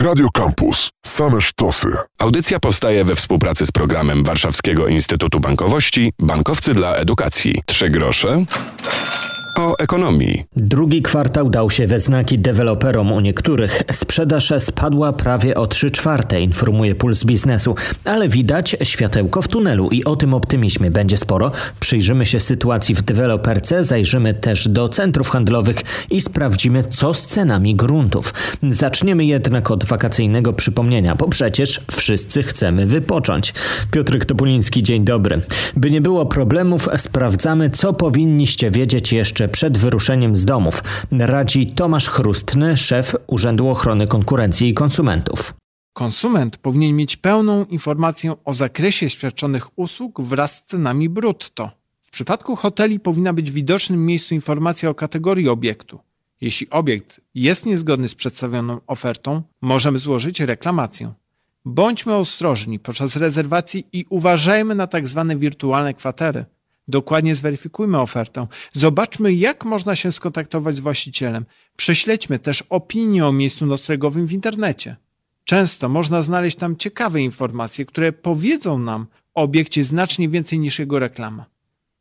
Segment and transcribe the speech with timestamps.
[0.00, 0.90] Radio Campus.
[1.06, 1.88] Same sztosy.
[2.18, 7.62] Audycja powstaje we współpracy z programem Warszawskiego Instytutu Bankowości Bankowcy dla Edukacji.
[7.66, 8.44] Trzy grosze
[9.60, 10.44] o ekonomii.
[10.56, 13.82] Drugi kwartał dał się we znaki deweloperom u niektórych.
[13.92, 20.04] Sprzedaż spadła prawie o 3 czwarte, informuje Puls Biznesu, ale widać światełko w tunelu i
[20.04, 21.52] o tym optymizmie będzie sporo.
[21.80, 25.76] Przyjrzymy się sytuacji w deweloperce, zajrzymy też do centrów handlowych
[26.10, 28.34] i sprawdzimy, co z cenami gruntów.
[28.62, 33.54] Zaczniemy jednak od wakacyjnego przypomnienia, bo przecież wszyscy chcemy wypocząć.
[33.90, 35.40] Piotr Topuliński, dzień dobry.
[35.76, 40.82] By nie było problemów, sprawdzamy, co powinniście wiedzieć jeszcze przed wyruszeniem z domów,
[41.12, 45.54] radzi Tomasz Chrustny, szef Urzędu Ochrony Konkurencji i Konsumentów.
[45.92, 51.70] Konsument powinien mieć pełną informację o zakresie świadczonych usług wraz z cenami brutto.
[52.02, 55.98] W przypadku hoteli powinna być w widocznym miejscu informacja o kategorii obiektu.
[56.40, 61.12] Jeśli obiekt jest niezgodny z przedstawioną ofertą, możemy złożyć reklamację.
[61.64, 65.26] Bądźmy ostrożni podczas rezerwacji i uważajmy na tzw.
[65.28, 66.44] Tak wirtualne kwatery.
[66.88, 68.46] Dokładnie zweryfikujmy ofertę.
[68.72, 71.44] Zobaczmy, jak można się skontaktować z właścicielem.
[71.76, 74.96] Prześledźmy też opinię o miejscu noclegowym w internecie.
[75.44, 80.98] Często można znaleźć tam ciekawe informacje, które powiedzą nam o obiekcie znacznie więcej niż jego
[80.98, 81.44] reklama.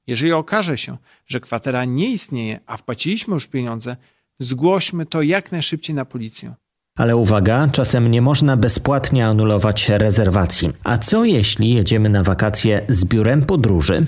[0.08, 3.98] Jeżeli okaże się, że kwatera nie istnieje, a wpłaciliśmy już pieniądze,
[4.40, 6.54] zgłośmy to jak najszybciej na policję.
[6.96, 10.70] Ale uwaga, czasem nie można bezpłatnie anulować rezerwacji.
[10.84, 14.06] A co jeśli jedziemy na wakacje z biurem podróży?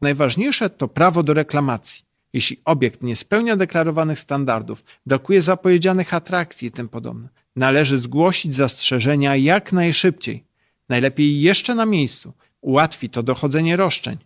[0.00, 2.04] Najważniejsze to prawo do reklamacji.
[2.32, 9.36] Jeśli obiekt nie spełnia deklarowanych standardów, brakuje zapowiedzianych atrakcji i tym podobne, należy zgłosić zastrzeżenia
[9.36, 10.44] jak najszybciej.
[10.88, 12.32] Najlepiej jeszcze na miejscu.
[12.60, 14.16] Ułatwi to dochodzenie roszczeń.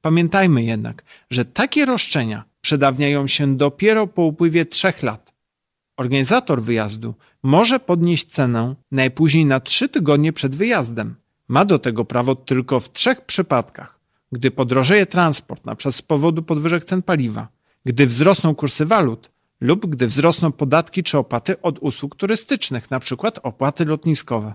[0.00, 5.32] Pamiętajmy jednak, że takie roszczenia przedawniają się dopiero po upływie trzech lat.
[5.96, 11.14] Organizator wyjazdu może podnieść cenę najpóźniej na trzy tygodnie przed wyjazdem.
[11.48, 13.93] Ma do tego prawo tylko w trzech przypadkach
[14.34, 15.92] gdy podrożeje transport, np.
[15.92, 17.48] z powodu podwyżek cen paliwa,
[17.84, 19.30] gdy wzrosną kursy walut
[19.60, 23.30] lub gdy wzrosną podatki czy opłaty od usług turystycznych, np.
[23.42, 24.54] opłaty lotniskowe.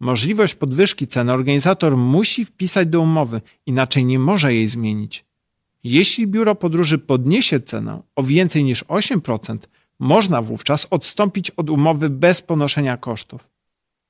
[0.00, 5.24] Możliwość podwyżki cen organizator musi wpisać do umowy, inaczej nie może jej zmienić.
[5.84, 9.58] Jeśli biuro podróży podniesie cenę o więcej niż 8%,
[9.98, 13.55] można wówczas odstąpić od umowy bez ponoszenia kosztów.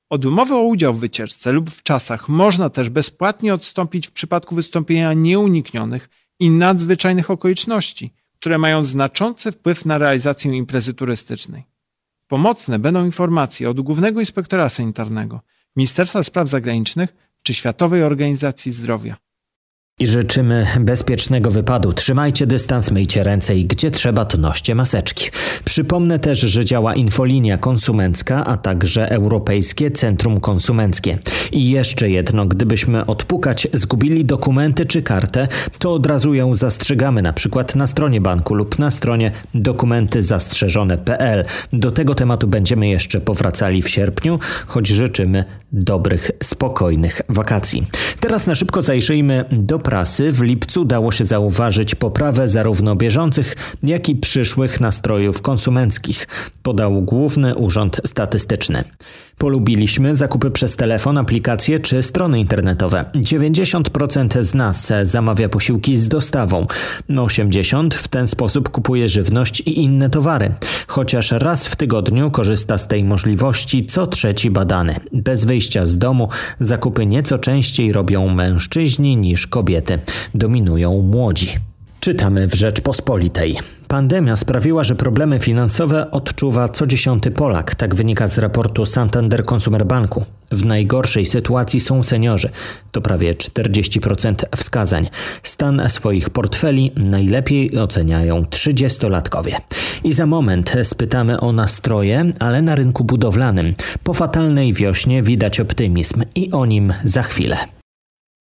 [0.09, 4.55] Od umowy o udział w wycieczce lub w czasach można też bezpłatnie odstąpić w przypadku
[4.55, 6.09] wystąpienia nieuniknionych
[6.39, 11.63] i nadzwyczajnych okoliczności, które mają znaczący wpływ na realizację imprezy turystycznej.
[12.27, 15.41] Pomocne będą informacje od Głównego Inspektora Sanitarnego,
[15.75, 19.26] Ministerstwa Spraw Zagranicznych czy Światowej Organizacji Zdrowia.
[19.99, 21.93] I życzymy bezpiecznego wypadu.
[21.93, 25.29] Trzymajcie dystans, myjcie ręce i gdzie trzeba, to noście maseczki.
[25.65, 31.17] Przypomnę też, że działa infolinia konsumencka, a także Europejskie Centrum Konsumenckie.
[31.51, 35.47] I jeszcze jedno, gdybyśmy odpukać zgubili dokumenty czy kartę,
[35.79, 41.45] to od razu ją zastrzegamy, na przykład na stronie banku lub na stronie dokumentyzastrzeżone.pl.
[41.73, 47.87] Do tego tematu będziemy jeszcze powracali w sierpniu, choć życzymy dobrych, spokojnych wakacji.
[48.19, 54.09] Teraz na szybko zajrzyjmy do prasy w lipcu dało się zauważyć poprawę zarówno bieżących, jak
[54.09, 56.27] i przyszłych nastrojów konsumenckich,
[56.67, 58.83] podał Główny Urząd Statystyczny.
[59.37, 63.05] Polubiliśmy zakupy przez telefon, aplikacje czy strony internetowe.
[63.15, 66.65] 90% z nas zamawia posiłki z dostawą.
[67.09, 70.51] 80% w ten sposób kupuje żywność i inne towary.
[70.87, 74.95] Chociaż raz w tygodniu korzysta z tej możliwości co trzeci badany.
[75.13, 76.29] Bez wyjścia z domu
[76.59, 79.99] zakupy nieco częściej robią mężczyźni niż kobiety.
[80.35, 81.66] Dominują młodzi.
[82.07, 83.59] Czytamy w Rzeczpospolitej.
[83.87, 89.85] Pandemia sprawiła, że problemy finansowe odczuwa co dziesiąty Polak, tak wynika z raportu Santander Consumer
[89.85, 90.25] Banku.
[90.51, 92.49] W najgorszej sytuacji są seniorzy,
[92.91, 95.09] to prawie 40% wskazań.
[95.43, 99.55] Stan swoich portfeli najlepiej oceniają 30-latkowie.
[100.03, 103.73] I za moment spytamy o nastroje, ale na rynku budowlanym.
[104.03, 107.57] Po fatalnej wiośnie widać optymizm i o nim za chwilę.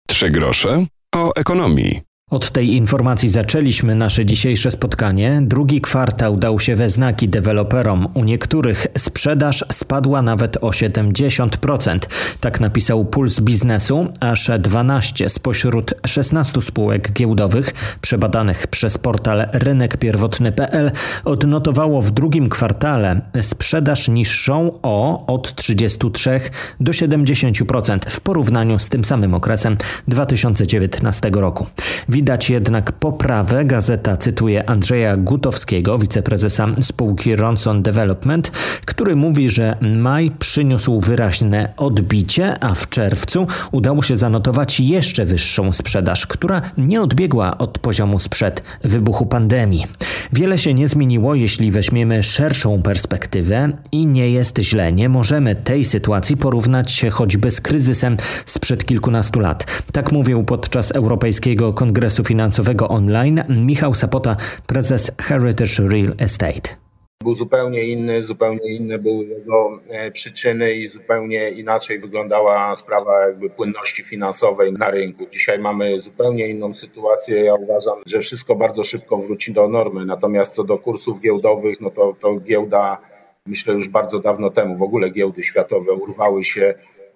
[0.08, 2.05] Trzy grosze o ekonomii.
[2.30, 5.40] Od tej informacji zaczęliśmy nasze dzisiejsze spotkanie.
[5.42, 8.08] Drugi kwartał dał się we znaki deweloperom.
[8.14, 11.98] U niektórych sprzedaż spadła nawet o 70%.
[12.40, 20.90] Tak napisał Puls Biznesu, aż 12 spośród 16 spółek giełdowych przebadanych przez portal rynekpierwotny.pl
[21.24, 26.40] odnotowało w drugim kwartale sprzedaż niższą o od 33
[26.80, 29.76] do 70% w porównaniu z tym samym okresem
[30.08, 31.66] 2019 roku.
[32.16, 33.64] Widać jednak poprawę.
[33.64, 38.50] Gazeta cytuje Andrzeja Gutowskiego, wiceprezesa spółki Ronson Development,
[38.84, 45.72] który mówi, że maj przyniósł wyraźne odbicie, a w czerwcu udało się zanotować jeszcze wyższą
[45.72, 49.86] sprzedaż, która nie odbiegła od poziomu sprzed wybuchu pandemii.
[50.32, 54.92] Wiele się nie zmieniło, jeśli weźmiemy szerszą perspektywę i nie jest źle.
[54.92, 59.82] Nie możemy tej sytuacji porównać choćby z kryzysem sprzed kilkunastu lat.
[59.92, 64.36] Tak mówił podczas Europejskiego Kongresu Finansowego Online Michał Sapota,
[64.66, 66.85] prezes Heritage Real Estate
[67.26, 73.50] był zupełnie inny, zupełnie inne były jego e, przyczyny i zupełnie inaczej wyglądała sprawa jakby
[73.50, 75.26] płynności finansowej na rynku.
[75.32, 77.44] Dzisiaj mamy zupełnie inną sytuację.
[77.44, 80.04] Ja uważam, że wszystko bardzo szybko wróci do normy.
[80.04, 82.98] Natomiast co do kursów giełdowych, no to, to giełda
[83.46, 86.74] myślę już bardzo dawno temu, w ogóle giełdy światowe urwały się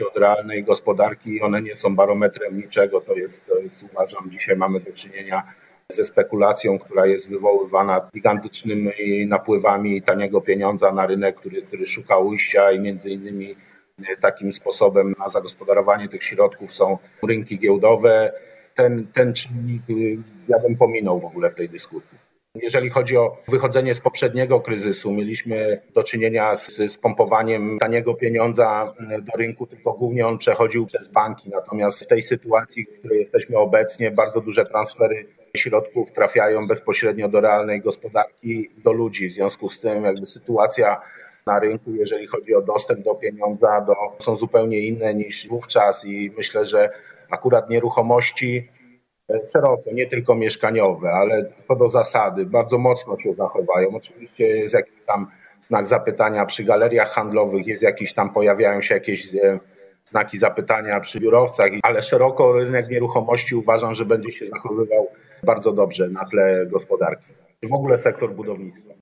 [0.09, 3.01] od realnej gospodarki i one nie są barometrem niczego.
[3.01, 5.43] To jest, to jest uważam, dzisiaj mamy do czynienia
[5.95, 12.73] ze spekulacją, która jest wywoływana gigantycznymi napływami taniego pieniądza na rynek, który, który szuka ujścia
[12.73, 13.55] i między innymi
[14.09, 16.99] e, takim sposobem na zagospodarowanie tych środków są
[17.29, 18.33] rynki giełdowe.
[18.75, 22.31] Ten, ten czynnik y, ja bym pominął w ogóle w tej dyskusji.
[22.55, 28.95] Jeżeli chodzi o wychodzenie z poprzedniego kryzysu, mieliśmy do czynienia z, z pompowaniem taniego pieniądza
[29.01, 31.51] mm, do rynku, tylko głównie on przechodził przez banki.
[31.51, 35.25] Natomiast w tej sytuacji, w której jesteśmy obecnie, bardzo duże transfery
[35.57, 39.29] środków trafiają bezpośrednio do realnej gospodarki, do ludzi.
[39.29, 41.01] W związku z tym jakby sytuacja
[41.47, 46.31] na rynku, jeżeli chodzi o dostęp do pieniądza, do, są zupełnie inne niż wówczas i
[46.37, 46.91] myślę, że
[47.31, 48.69] akurat nieruchomości
[49.31, 53.89] e, szeroko, nie tylko mieszkaniowe, ale co do zasady, bardzo mocno się zachowają.
[53.97, 55.27] Oczywiście jest jakiś tam
[55.61, 59.59] znak zapytania przy galeriach handlowych, jest jakiś tam, pojawiają się jakieś e,
[60.05, 65.09] znaki zapytania przy biurowcach, ale szeroko rynek nieruchomości uważam, że będzie się zachowywał
[65.45, 67.33] bardzo dobrze na tle gospodarki.
[67.71, 68.95] W ogóle sektor budownictwa.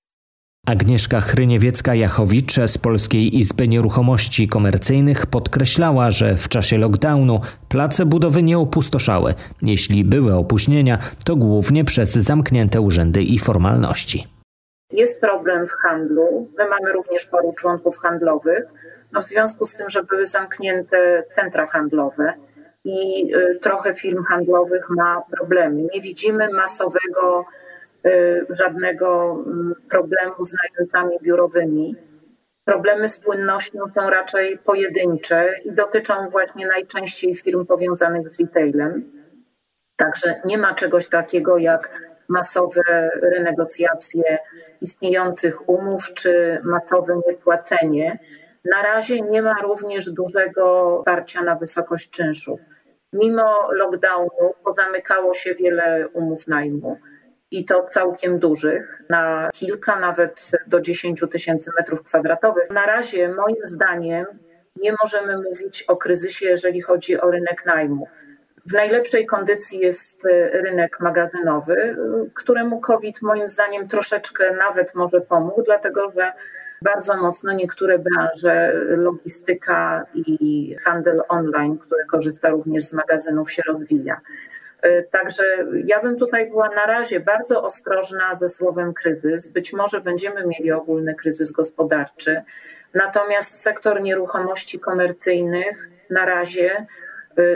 [0.67, 8.59] Agnieszka Chryniewiecka-Jachowicz z Polskiej Izby Nieruchomości Komercyjnych podkreślała, że w czasie lockdownu place budowy nie
[8.59, 9.35] opustoszały.
[9.63, 14.29] Jeśli były opóźnienia, to głównie przez zamknięte urzędy i formalności.
[14.93, 16.49] Jest problem w handlu.
[16.59, 18.65] My mamy również paru członków handlowych.
[19.13, 22.33] No w związku z tym, że były zamknięte centra handlowe,
[22.85, 25.83] i y, trochę firm handlowych ma problemy.
[25.95, 27.47] Nie widzimy masowego
[28.07, 31.97] y, żadnego mm, problemu z najemcami biurowymi.
[32.65, 39.05] Problemy z płynnością są raczej pojedyncze i dotyczą właśnie najczęściej firm powiązanych z retailem.
[39.97, 41.91] Także nie ma czegoś takiego jak
[42.29, 44.39] masowe renegocjacje
[44.81, 48.19] istniejących umów czy masowe niepłacenie.
[48.71, 52.61] Na razie nie ma również dużego parcia na wysokość czynszów.
[53.13, 56.99] Mimo lockdownu pozamykało się wiele umów najmu
[57.51, 62.71] i to całkiem dużych, na kilka, nawet do 10 tysięcy metrów kwadratowych.
[62.71, 64.27] Na razie, moim zdaniem,
[64.77, 68.09] nie możemy mówić o kryzysie, jeżeli chodzi o rynek najmu.
[68.67, 71.97] W najlepszej kondycji jest rynek magazynowy,
[72.35, 76.33] któremu COVID moim zdaniem troszeczkę nawet może pomógł, dlatego że
[76.83, 84.21] bardzo mocno niektóre branże, logistyka i handel online, które korzysta również z magazynów, się rozwija.
[84.83, 85.45] E, także
[85.85, 89.47] ja bym tutaj była na razie bardzo ostrożna ze słowem kryzys.
[89.47, 92.43] Być może będziemy mieli ogólny kryzys gospodarczy,
[92.95, 96.87] natomiast sektor nieruchomości komercyjnych na razie, e,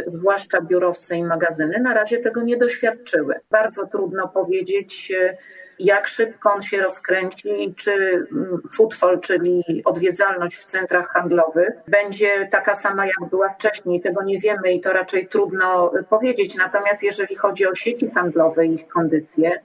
[0.06, 3.34] zwłaszcza biurowce i magazyny, na razie tego nie doświadczyły.
[3.50, 5.36] Bardzo trudno powiedzieć, e,
[5.84, 7.92] jak szybko on się rozkręci czy
[8.32, 14.00] mm, footfall, czyli odwiedzalność w centrach handlowych, będzie taka sama, jak była wcześniej.
[14.00, 16.56] Tego nie wiemy i to raczej trudno powiedzieć.
[16.56, 19.60] Natomiast jeżeli chodzi o sieci handlowe i ich kondycję,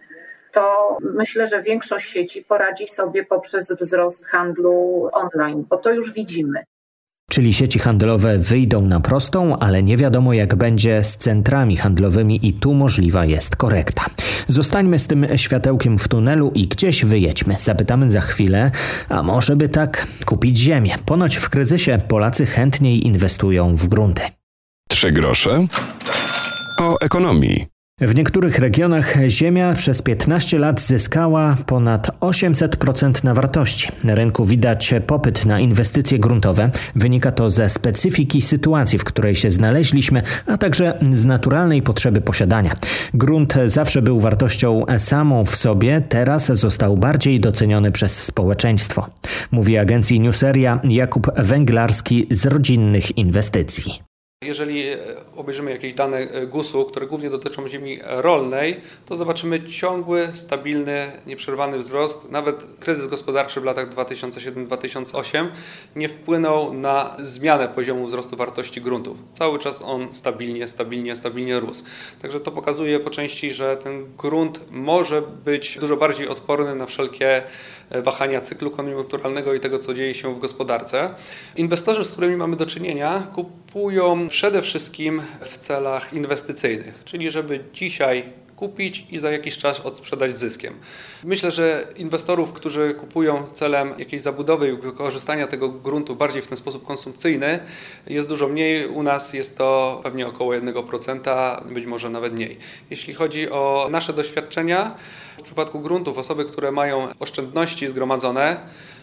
[0.51, 6.63] to myślę, że większość sieci poradzi sobie poprzez wzrost handlu online, bo to już widzimy.
[7.31, 12.53] Czyli sieci handlowe wyjdą na prostą, ale nie wiadomo jak będzie z centrami handlowymi i
[12.53, 14.05] tu możliwa jest korekta.
[14.47, 17.55] Zostańmy z tym światełkiem w tunelu i gdzieś wyjedźmy.
[17.59, 18.71] Zapytamy za chwilę,
[19.09, 20.95] a może by tak kupić ziemię.
[21.05, 24.21] Ponoć w kryzysie Polacy chętniej inwestują w grunty.
[24.89, 25.67] Trzy grosze
[26.79, 27.76] o ekonomii.
[28.01, 33.87] W niektórych regionach ziemia przez 15 lat zyskała ponad 800% na wartości.
[34.03, 36.69] Na rynku widać popyt na inwestycje gruntowe.
[36.95, 42.75] Wynika to ze specyfiki sytuacji, w której się znaleźliśmy, a także z naturalnej potrzeby posiadania.
[43.13, 49.07] Grunt zawsze był wartością samą w sobie, teraz został bardziej doceniony przez społeczeństwo.
[49.51, 54.07] Mówi agencji Newseria Jakub Węglarski z rodzinnych inwestycji.
[54.43, 54.83] Jeżeli
[55.37, 61.77] obejrzymy jakieś dane e, GUS-u, które głównie dotyczą ziemi rolnej, to zobaczymy ciągły, stabilny, nieprzerwany
[61.77, 62.31] wzrost.
[62.31, 65.47] Nawet kryzys gospodarczy w latach 2007-2008
[65.95, 69.17] nie wpłynął na zmianę poziomu wzrostu wartości gruntów.
[69.31, 71.83] Cały czas on stabilnie, stabilnie, stabilnie rósł.
[72.21, 77.43] Także to pokazuje po części, że ten grunt może być dużo bardziej odporny na wszelkie
[77.89, 81.15] e, wahania cyklu koniunkturalnego i tego, co dzieje się w gospodarce.
[81.55, 83.66] Inwestorzy, z którymi mamy do czynienia, kupują
[84.29, 88.23] przede wszystkim w celach inwestycyjnych, czyli żeby dzisiaj
[88.57, 90.73] kupić i za jakiś czas odsprzedać zyskiem.
[91.23, 96.57] Myślę, że inwestorów, którzy kupują celem jakiejś zabudowy i wykorzystania tego gruntu bardziej w ten
[96.57, 97.59] sposób konsumpcyjny,
[98.07, 98.87] jest dużo mniej.
[98.87, 102.57] U nas jest to pewnie około 1%, być może nawet mniej.
[102.89, 104.95] Jeśli chodzi o nasze doświadczenia,
[105.37, 108.57] w przypadku gruntów osoby, które mają oszczędności zgromadzone,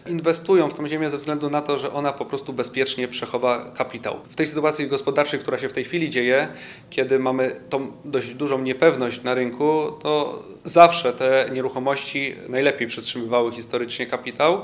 [0.06, 4.20] inwestują w tą ziemię ze względu na to, że ona po prostu bezpiecznie przechowa kapitał.
[4.28, 6.48] W tej sytuacji gospodarczej, która się w tej chwili dzieje,
[6.90, 14.06] kiedy mamy tą dość dużą niepewność na rynku, to zawsze te nieruchomości najlepiej przetrzymywały historycznie
[14.06, 14.62] kapitał,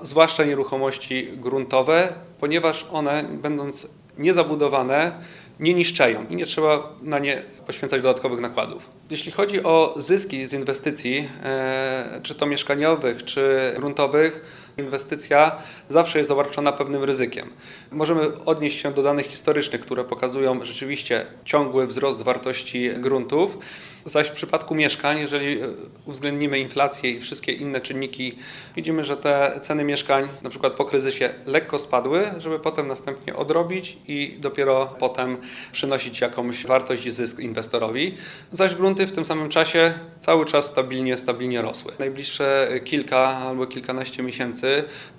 [0.00, 5.12] zwłaszcza nieruchomości gruntowe, ponieważ one, będąc niezabudowane,
[5.60, 8.90] nie niszczeją i nie trzeba na nie poświęcać dodatkowych nakładów.
[9.10, 16.30] Jeśli chodzi o zyski z inwestycji, e, czy to mieszkaniowych, czy gruntowych, inwestycja zawsze jest
[16.30, 17.50] obarczona pewnym ryzykiem.
[17.90, 23.58] Możemy odnieść się do danych historycznych, które pokazują rzeczywiście ciągły wzrost wartości gruntów.
[24.04, 25.68] Zaś w przypadku mieszkań, jeżeli e,
[26.06, 28.38] uwzględnimy inflację i wszystkie inne czynniki,
[28.76, 33.98] widzimy, że te ceny mieszkań na przykład po kryzysie lekko spadły, żeby potem następnie odrobić
[34.08, 35.36] i dopiero potem
[35.72, 38.14] przynosić jakąś wartość i zysk inwestorowi.
[38.52, 41.92] Zaś grunty w tym samym czasie cały czas stabilnie, stabilnie rosły.
[41.98, 44.61] Najbliższe kilka albo kilkanaście miesięcy,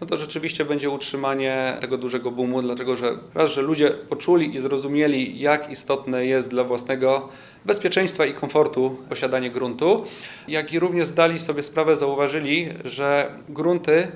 [0.02, 4.60] no to rzeczywiście będzie utrzymanie tego dużego boomu, dlatego że raz, że ludzie poczuli i
[4.60, 7.30] zrozumieli, jak istotne jest dla własnego
[7.66, 10.04] bezpieczeństwa i komfortu posiadanie gruntu,
[10.48, 14.12] jak i również zdali sobie sprawę, zauważyli, że grunty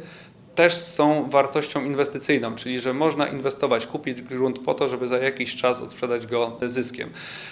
[0.58, 5.56] też są wartością inwestycyjną, czyli że można inwestować, kupić grunt po to, żeby za jakiś
[5.56, 7.10] czas odsprzedać go zyskiem.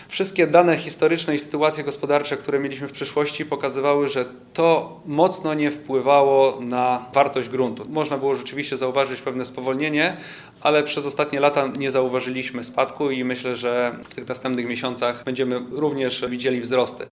[0.07, 5.71] Wszystkie dane historyczne i sytuacje gospodarcze, które mieliśmy w przyszłości, pokazywały, że to mocno nie
[5.71, 7.85] wpływało na wartość gruntu.
[7.89, 10.17] Można było rzeczywiście zauważyć pewne spowolnienie,
[10.61, 15.61] ale przez ostatnie lata nie zauważyliśmy spadku i myślę, że w tych następnych miesiącach będziemy
[15.71, 17.07] również widzieli wzrosty.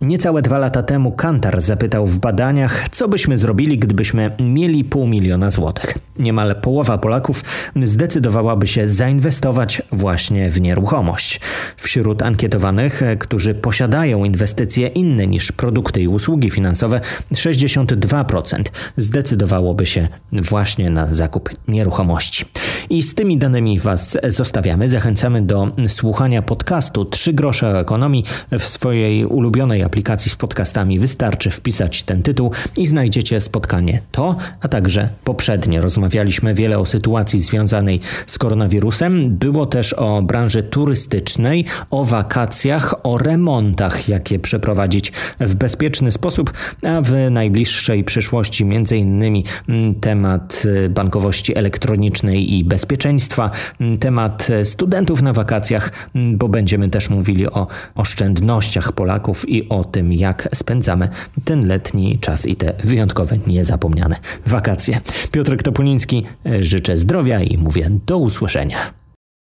[0.00, 5.50] Niecałe dwa lata temu Kantar zapytał w badaniach, co byśmy zrobili, gdybyśmy mieli pół miliona
[5.50, 5.98] złotych.
[6.18, 7.44] Niemal połowa Polaków
[7.82, 11.40] zdecydowałaby się zainwestować właśnie w nieruchomość.
[11.76, 17.00] Wśród ankietowanych, którzy posiadają inwestycje inne niż produkty i usługi finansowe,
[17.32, 18.62] 62%
[18.96, 22.44] zdecydowałoby się właśnie na zakup nieruchomości.
[22.90, 24.88] I z tymi danymi Was zostawiamy.
[24.88, 28.24] Zachęcamy do słuchania podcastu 3 grosze o ekonomii
[28.58, 34.68] w swojej ulubionej aplikacji z podcastami wystarczy wpisać ten tytuł i znajdziecie spotkanie to, a
[34.68, 35.80] także poprzednie.
[35.80, 39.36] Rozmawialiśmy wiele o sytuacji związanej z koronawirusem.
[39.36, 46.52] Było też o branży turystycznej, o wakacjach, o remontach, jakie przeprowadzić w bezpieczny sposób,
[46.82, 53.50] a w najbliższej przyszłości między innymi mm, temat y, bankowości elektronicznej i bezpieczeństwa,
[53.80, 59.75] mm, temat studentów na wakacjach, mm, bo będziemy też mówili o oszczędnościach Polaków i o
[59.78, 61.08] o tym, jak spędzamy
[61.44, 64.16] ten letni czas i te wyjątkowe, niezapomniane
[64.46, 65.00] wakacje.
[65.30, 68.94] Piotrek Topuliński, e, życzę zdrowia i mówię do usłyszenia.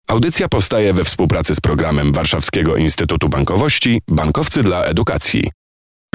[0.08, 5.50] Audycja powstaje we współpracy z programem Warszawskiego Instytutu Bankowości Bankowcy dla Edukacji.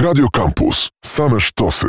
[0.00, 0.88] Radio Campus.
[1.04, 1.86] Same sztosy.